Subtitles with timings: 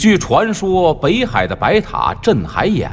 [0.00, 2.88] 据传说，北海的白塔镇海眼；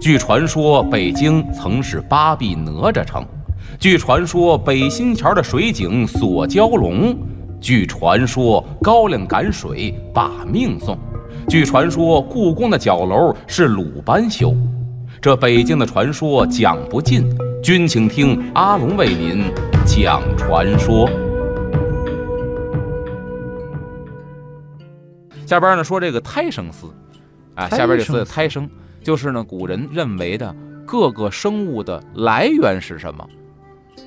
[0.00, 3.22] 据传说，北京曾是八臂哪吒城；
[3.78, 7.14] 据传说，北新桥的水井锁蛟龙；
[7.60, 10.96] 据传说，高粱赶水把命送；
[11.48, 14.52] 据传说，故宫的角楼是鲁班修。
[15.20, 17.24] 这北京的传说讲不尽，
[17.62, 19.44] 君请听阿龙为您
[19.86, 21.08] 讲传说。
[25.52, 26.86] 下边呢说这个胎生丝，
[27.54, 28.66] 啊，下边这个胎生
[29.02, 33.28] 就是呢古人认为的各个生物的来源是什么，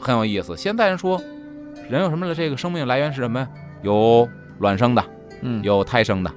[0.02, 0.58] 很有意思。
[0.58, 1.22] 现在人说
[1.88, 2.34] 人有什么了？
[2.34, 3.48] 这个生命来源是什么呀？
[3.84, 5.06] 有卵生的，
[5.44, 6.32] 嗯，有胎生的。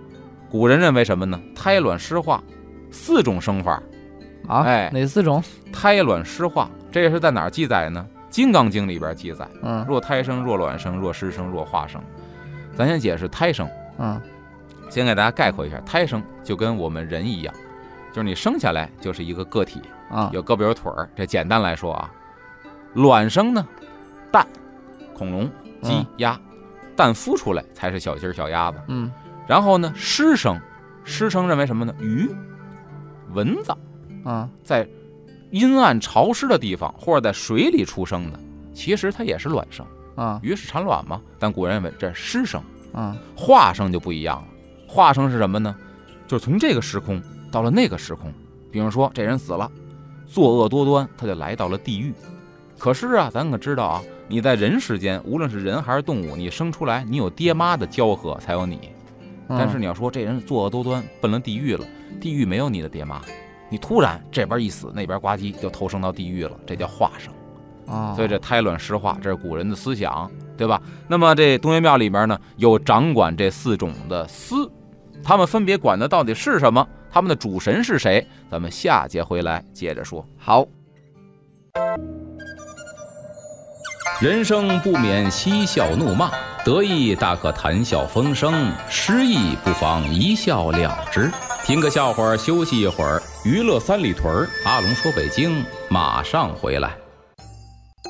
[0.51, 1.41] 古人认为什么呢？
[1.55, 2.45] 胎卵湿化
[2.91, 3.83] 四种生法。
[4.47, 5.43] 啊，哎哪四种？
[5.73, 8.07] 胎卵湿化，这个是在哪儿记载呢？
[8.29, 9.49] 《金刚经》里边记载。
[9.63, 11.99] 嗯若胎生，若卵生，若湿生，若化生。
[12.77, 13.67] 咱先解释胎生。
[13.99, 14.21] 嗯
[14.89, 17.55] 先给大家概括一下，胎生就跟我们人一样，
[18.13, 21.09] 就是你生下来就是一个个体，啊，有胳膊有腿儿。
[21.15, 22.11] 这简单来说啊，
[22.95, 23.67] 卵生呢，
[24.33, 24.47] 蛋、
[25.15, 25.45] 恐龙、
[25.83, 26.41] 鸡嗯、鸭，
[26.97, 28.79] 蛋孵出来才是小鸡儿、小鸭子。
[28.89, 29.11] 嗯
[29.47, 30.61] 然后呢，湿生，
[31.05, 31.95] 湿生认为什么呢？
[32.01, 32.29] 鱼、
[33.33, 33.73] 蚊子
[34.25, 34.87] 啊在
[35.51, 38.39] 阴暗潮湿的地方或者在水里出生的，
[38.75, 41.21] 其实它也是卵生，啊鱼是产卵嘛。
[41.39, 42.63] 但古人认为这是湿生。
[42.93, 44.49] 啊化生就不一样了，
[44.89, 45.77] 化生是什么呢？
[46.27, 47.23] 就是从这个时空
[47.53, 48.33] 到了那个时空。
[48.71, 49.71] 比如说这人死了，
[50.27, 52.13] 作恶多端，他就来到了地狱。
[52.79, 58.91] 可是啊，咱可知道啊，你在人世间，无论是人还是动物，你生出来，你有爹妈的交合才有你。
[59.49, 61.85] 但是你要说这人作恶多端，奔了地狱了，
[62.21, 63.23] 地狱没有你的爹妈，
[63.71, 67.33] 你突然这边一死，那边呱唧就投生到地狱了，这叫化生。
[67.87, 70.83] 啊，所以这胎卵石化，这是古人的思想，对吧？
[71.09, 74.71] 那么这东岳庙里边呢，有掌管这四种的司，
[75.23, 76.87] 他们分别管的到底是什么？
[77.11, 78.27] 他们的主神是谁？
[78.51, 80.27] 咱们下节回来接着说。
[80.39, 80.67] 好，
[84.21, 86.31] 人生不免嬉笑怒骂，
[86.65, 91.31] 得意大可谈笑风生，失意不妨一笑了之。
[91.65, 93.23] 听个笑话，休息一会儿。
[93.45, 96.97] 娱乐三里屯儿，阿龙说北京，马上回来。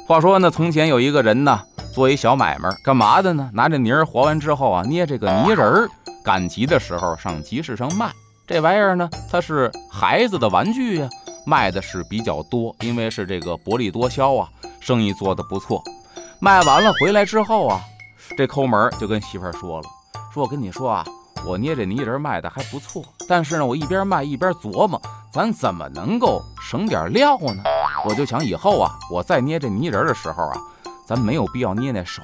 [0.07, 1.61] 话说呢，从前有一个人呢，
[1.93, 3.51] 做一小买卖，干嘛的呢？
[3.53, 5.89] 拿着泥儿和完之后啊，捏这个泥人儿，
[6.29, 8.13] 赶集的时候上集市上卖。
[8.47, 11.09] 这玩意儿呢，它是孩子的玩具呀、
[11.47, 14.47] 卖的是比较多，因为是这个薄利多销啊，
[14.79, 15.83] 生意做得不错。
[16.39, 17.81] 卖完了回来之后啊，
[18.37, 19.89] 这抠门就跟媳妇儿说了，
[20.31, 21.03] 说我跟你说啊，
[21.47, 25.01] 我捏这泥人卖的还不错，但是呢，我一边卖一边琢磨，
[25.33, 27.63] 咱怎么能够省点料呢？
[28.05, 30.61] 我就想以后啊，我再捏这泥人的时候啊，
[31.07, 32.23] 咱没有必要捏那手，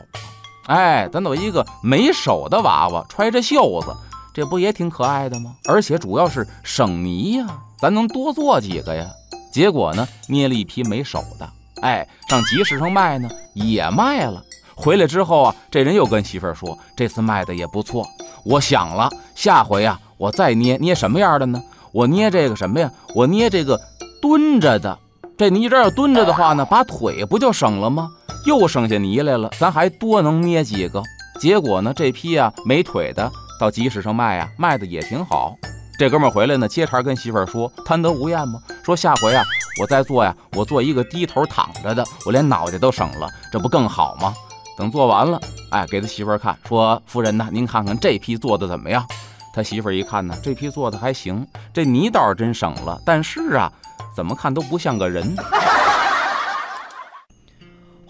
[0.67, 3.95] 哎，咱有一个没手的娃娃，揣着袖子，
[4.33, 5.55] 这不也挺可爱的吗？
[5.69, 7.47] 而且主要是省泥呀，
[7.79, 9.07] 咱能多做几个呀。
[9.53, 11.49] 结果呢，捏了一批没手的，
[11.83, 14.43] 哎，上集市上卖呢，也卖了。
[14.75, 18.07] 回来之后啊，这人又跟媳妇儿说，这次卖的也不错。
[18.45, 21.63] 我想了，下回啊，我再捏捏什么样的呢？
[21.93, 22.91] 我捏这个什么呀？
[23.15, 23.79] 我捏这个
[24.23, 24.99] 蹲着的。
[25.37, 28.11] 这泥人要蹲着的话呢，把腿不就省了吗？
[28.45, 31.03] 又剩下泥来了，咱还多能捏几个。
[31.41, 35.57] 结果呢，这批啊没腿的到集市上卖啊，卖的也挺好。
[35.99, 38.61] 这哥们回来呢，接茬跟媳妇儿说，贪得无厌吗？
[38.85, 39.45] 说下回啊，
[39.81, 44.35] 我再做呀，我做一个低头躺着的，我连脑袋都省了，这不更好吗？
[44.77, 45.41] 等做完了，
[45.71, 49.07] 哎，给他媳妇儿看，说夫人呐，您看看这批做的怎么样？
[49.55, 53.73] 他媳妇儿一看呢，这批做的还行，这泥倒是真省了，但是啊，
[54.17, 55.35] 怎么看都不像个人。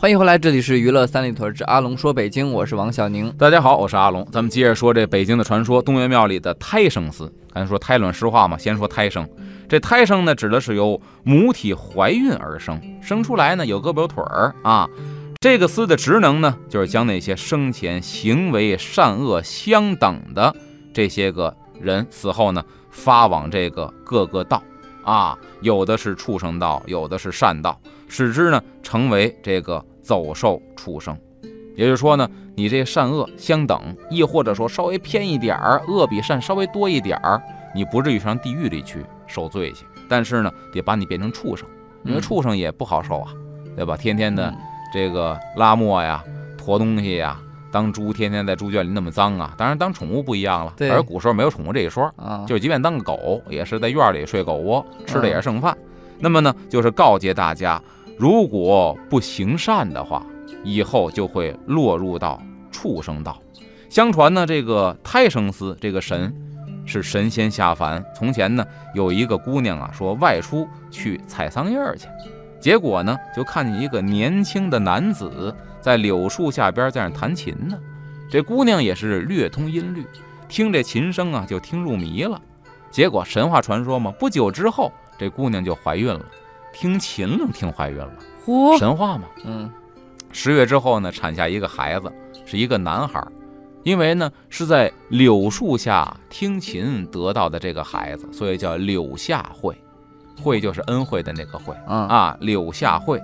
[0.04, 3.32] 欢迎回来，这里是娱乐三里屯之阿龙说北京，我是王小宁。
[3.38, 7.24] 大家好，我是阿龙，咱们接着说这北京的传说，东岳庙里的胎生丝。
[7.54, 9.26] 刚才说胎卵湿化嘛，先说胎生。
[9.66, 14.86] 这胎生呢，指的是由母体怀孕而生，生出来呢有胳膊有腿儿啊。
[15.40, 20.54] 这个丝的职能呢，就是将那些生前行为善恶相等的
[20.92, 24.62] 这些个人死后呢，发往这个各个道
[25.02, 31.16] 啊，有的是畜生道，有的是善道，使之呢成为这个走兽畜生。
[31.74, 37.42] 也就是说呢，你这善恶相等，亦或者说稍微偏一点儿，恶比善稍微多一点儿，
[37.74, 39.84] 你不至于上地狱里去受罪去。
[40.08, 41.66] 但是呢，得把你变成畜生，
[42.04, 43.32] 因为嗯畜生也不好受啊，
[43.74, 43.96] 对吧？
[43.96, 44.56] 天天的嗯
[44.92, 46.22] 这个拉磨呀、
[46.56, 47.40] 驮东西呀，
[47.72, 49.52] 当猪天天在猪圈里那么脏啊。
[49.58, 55.76] 当然，当宠物不一样了，而古时候没有宠物这一说，啊，就即便当个狗，也是在院里睡狗窝，吃的也是嗯剩饭。
[56.20, 57.82] 那么呢，就是告诫大家，
[58.16, 60.24] 如果不行善的话，
[60.62, 62.40] 以后就会落入到
[62.70, 63.38] 畜生道。
[63.88, 66.34] 相传呢，这个胎生司这个神
[66.86, 68.04] 是神仙下凡。
[68.14, 68.64] 从前呢，
[68.94, 72.08] 有一个姑娘啊，说外出去采桑叶去，
[72.60, 77.78] 结果呢，就看见一个年轻的男子在柳树下边在那弹琴呢。
[78.30, 80.04] 这姑娘也是略通音律，
[80.48, 82.40] 听这琴声啊，就听入迷了。
[82.90, 86.24] 结果神话传说嘛，不久之后，这姑娘就怀孕了，
[86.74, 88.12] 听琴能，听怀孕了，
[88.44, 89.24] 嚯，神话嘛。
[89.44, 89.70] 嗯
[90.32, 92.12] 十月之后呢，产下一个孩子，
[92.44, 93.32] 是一个男孩儿。
[93.84, 99.76] 因为呢是在柳树下听琴得到的这个孩子，所以叫柳下惠。
[100.42, 103.22] 惠就是恩惠的那个惠啊啊，柳下惠。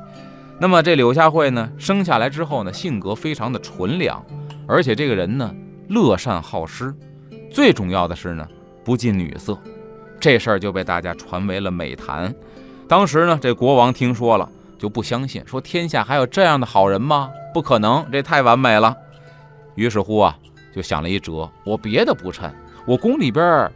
[0.60, 4.24] 那么这柳下惠呢，生下来之后呢，性格非常的纯良，
[4.68, 5.52] 而且这个人呢
[5.88, 6.94] 乐善好施，
[7.50, 8.46] 最重要的是呢
[8.84, 9.58] 不近女色，
[10.20, 12.32] 这事儿就被大家传为了美谈。
[12.90, 14.48] 当时呢，这国王听说了。
[14.76, 17.30] 就不相信，说天下还有这样的好人吗？
[17.54, 18.96] 不可能，这太完美了。
[19.76, 20.36] 于是乎啊，
[20.74, 22.50] 就想了一辙，我别的不趁，
[22.86, 23.70] 我宫里边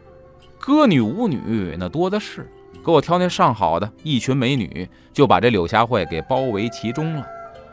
[0.59, 2.49] 歌女舞女那多的是，
[2.83, 7.23] 给我挑那上好的一群美女，就把这柳下惠给包围其中了。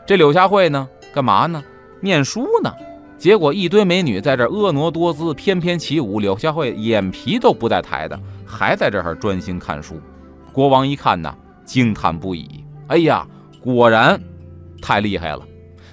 [0.05, 1.61] 这柳下惠呢，干嘛呢？
[1.99, 2.71] 念书呢。
[3.17, 9.99] 结果一堆美女在这婀娜多姿，翩翩起舞，柳下惠眼皮都不带抬的，还在这儿专心看书。
[10.53, 11.35] 国王一看呐，
[11.65, 12.63] 惊叹不已。
[12.87, 13.27] 哎呀，
[13.59, 14.17] 果然
[14.81, 15.41] 太厉害了。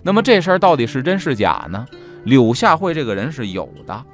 [0.03, 1.85] 那么这事儿到底是真是假呢？
[2.25, 4.05] 柳下惠这个人是有的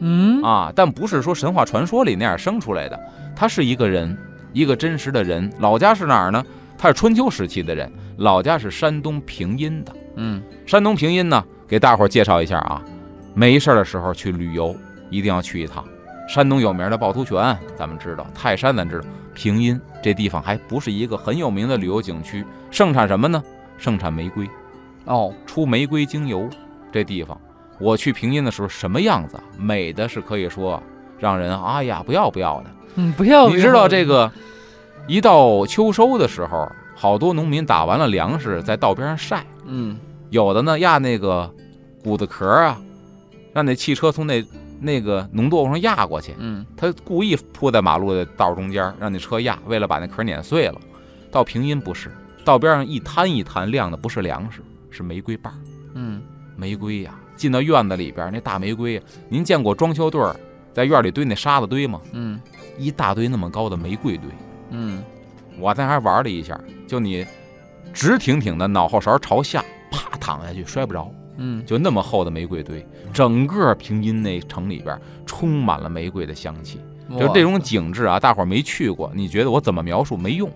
[0.00, 2.98] 嗯啊，但不是说神话传说里那样生出来的，
[3.36, 4.16] 他是一个人，
[4.54, 5.52] 一个真实的人。
[5.58, 6.42] 老家是哪儿呢？
[6.78, 9.92] 他是春秋时期的人，老家是山东平阴的。
[10.16, 12.82] 嗯山东平阴呢，给大伙儿介绍一下啊，
[13.34, 14.74] 没事儿的时候去旅游
[15.10, 15.84] 一定要去一趟。
[16.26, 23.42] 山东有名的趵突泉，咱们知道；泰山咱知道，平阴这地方还不是一个很有名的旅游景区，盛产什么呢？
[23.78, 24.48] 盛产玫瑰，
[25.06, 26.48] 哦出玫瑰精油。
[26.92, 27.40] 这地方
[27.78, 29.42] 我去平阴的时候什么样子啊？
[29.56, 30.82] 美的是可以说
[31.18, 32.70] 让人哎呀不要不要的。
[32.96, 34.30] 嗯不要你知道这个，
[35.06, 39.46] 一到秋收的时候，好多农民打完了粮食在道边上晒。
[39.64, 39.98] 嗯
[40.30, 41.48] 有的呢压那个
[42.02, 42.80] 谷子壳啊，
[43.52, 44.44] 让那汽车从那
[44.80, 50.80] 那个农作物上压过去，嗯他故意铺在马路的道中间，让那车压，为了把那壳碾碎了。
[51.30, 52.10] 到平阴不是，
[52.44, 55.56] 道边上一摊一摊晾的不是粮食，是玫瑰瓣儿。
[55.94, 56.22] 嗯
[56.56, 60.34] 玫瑰呀、进到院子里边，那大玫瑰呀，您见过装修队儿
[60.72, 62.00] 在院里堆那沙子堆吗？
[62.12, 62.40] 嗯
[62.78, 64.30] 一大堆那么高的玫瑰堆。
[64.70, 65.02] 嗯
[65.58, 67.26] 我在那还玩了一下，就你
[67.92, 71.12] 直挺挺的脑后勺朝下，啪躺下去摔不着。
[71.36, 76.80] 嗯就那么厚的玫瑰堆，整个平阴那城里边充满了玫瑰的香气。
[77.18, 80.50] 就这种景致啊，大伙儿没去过，你觉得我怎么描述没用？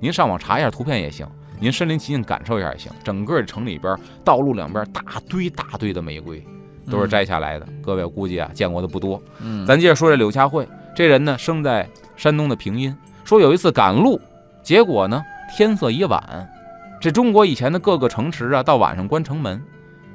[0.00, 1.26] 您上网查一下图片也行，
[1.60, 2.90] 您身临其境感受一下也行。
[3.04, 6.44] 整个城里边道路两边大堆大堆的玫瑰，
[6.90, 7.68] 都是摘下来的。
[7.80, 9.22] 各位我估计啊见过的不多。
[9.40, 14.20] 嗯咱接着说这柳下惠，这人呢生在山东的平阴，说有一次赶路，
[14.64, 15.22] 结果呢
[15.54, 16.50] 天色已晚。
[17.00, 19.62] 这中国以前的各个城池啊，到晚上关城门，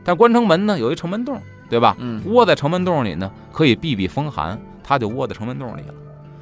[0.05, 1.97] 但关城门呢有一城门洞，对吧？
[1.99, 5.93] 嗯窝在城门洞里呢，可以避避风寒，他就窝在城门洞里了。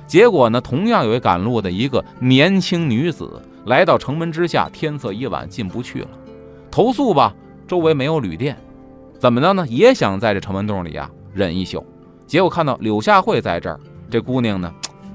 [0.06, 6.08] 结果呢，同样有一赶路的一个年轻女子来到城门之下，天色已晚，进不去了。
[6.70, 7.34] 投诉吧，
[7.66, 8.58] 周围没有旅店，
[9.18, 9.66] 怎么着呢？
[9.70, 11.84] 也想在这城门洞里啊忍一宿。
[12.28, 13.80] 结果看到柳下惠在这儿，
[14.10, 14.72] 这姑娘呢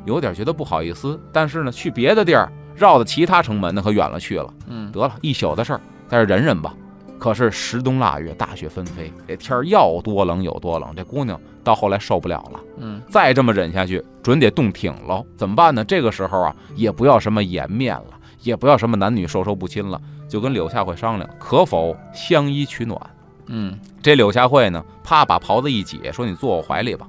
[0.06, 4.52] 有点觉得不好意思，但是呢去别的地儿绕到其他城门呢可远了去了。
[4.68, 6.74] 嗯得了一宿的事儿，在这忍忍吧。
[7.18, 10.94] 可是十冬腊月，大雪纷飞，这天儿要多冷有多冷。
[10.96, 15.26] 这姑娘到后来受不了了，嗯再这么忍下去，准得冻挺喽。
[15.36, 15.84] 怎么办呢？
[15.84, 23.00] 这个时候啊，也不要什么颜面了，也不要什么男女授受不亲了，就跟柳下惠商量，可否相依取暖。
[23.46, 27.06] 嗯这柳下惠呢，啪把袍子一解，说：“你坐我怀里吧。”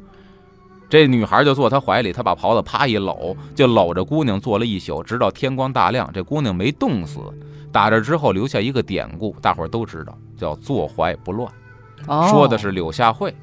[0.89, 6.10] 这女孩就坐他怀里，他把袍子啪一搂，就搂着姑娘坐了一宿，直到天光大亮。
[6.12, 7.20] 这姑娘没冻死。
[7.72, 11.52] 打这之后留下一个典故，大伙儿都知道，叫“坐怀不乱”，
[12.08, 13.34] 哦说的是柳下惠，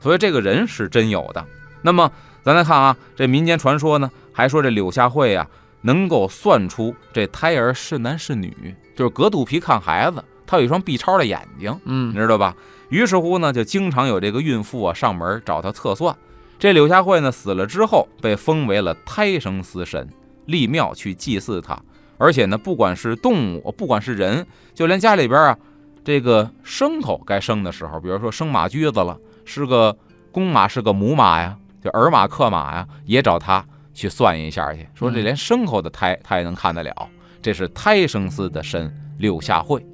[0.00, 1.44] 所以这个人是真有的。
[1.82, 2.10] 那么
[2.42, 5.46] 咱来看啊，这民间传说呢，还说这柳下惠啊，
[5.82, 11.78] 能够算出这胎儿是男是女，就是隔肚皮看孩子，他有一双 B 超的眼睛。
[11.84, 12.56] 嗯你嗯知道吧？
[12.88, 16.16] 于是乎呢，就经常有这个孕妇啊上门找他测算。
[16.58, 20.08] 这柳下惠呢死了之后，被封为了胎生司神，
[20.46, 21.78] 立庙去祭祀他。
[22.18, 25.58] 而且呢，不管是动物，不管是人，就连家里边啊，
[26.04, 29.96] 这个牲口该生的时候，比如说生马驹子了，是个
[30.32, 37.08] 公马是个母马呀，就儿马克马呀，也找他去算一下去，说这连牲口的胎他也能看得了。
[37.42, 39.84] 这是胎生司的神柳下惠。